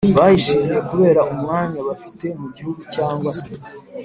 bahishiriye 0.17 0.79
kubera 0.89 1.21
umwanya 1.33 1.79
bafite 1.87 2.25
mu 2.41 2.47
gihugu 2.55 2.81
cyangwa 2.95 3.31
se 3.41 3.51